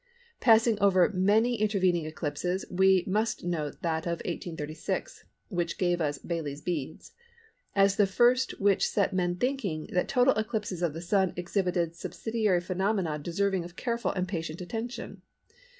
[0.39, 6.59] Passing over many intervening eclipses we must note that of 1836 (which gave us "Baily's
[6.59, 7.11] Beads")
[7.75, 12.61] as the first which set men thinking that total eclipses of the Sun exhibited subsidiary
[12.61, 15.21] phenomena deserving of careful and patient attention.